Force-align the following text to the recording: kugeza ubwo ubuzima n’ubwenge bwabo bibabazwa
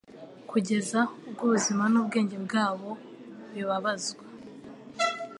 kugeza 0.49 0.99
ubwo 1.27 1.41
ubuzima 1.45 1.83
n’ubwenge 1.91 2.37
bwabo 2.45 2.89
bibabazwa 3.53 4.23